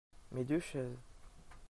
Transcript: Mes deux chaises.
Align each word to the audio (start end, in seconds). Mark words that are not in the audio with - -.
Mes 0.31 0.43
deux 0.45 0.59
chaises. 0.59 0.97